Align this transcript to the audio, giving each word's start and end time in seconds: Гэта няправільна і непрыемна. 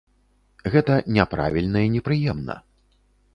Гэта 0.75 0.95
няправільна 1.17 1.79
і 1.89 1.93
непрыемна. 1.97 2.57